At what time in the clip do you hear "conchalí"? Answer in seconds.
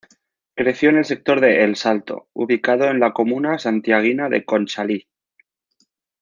4.43-5.07